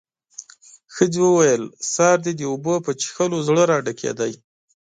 ښځې 0.93 1.19
وويل: 1.23 1.63
سهار 1.93 2.17
دې 2.25 2.33
د 2.37 2.41
اوبو 2.51 2.73
په 2.85 2.91
څښلو 3.01 3.37
زړه 3.47 3.63
راډکېده. 3.71 4.27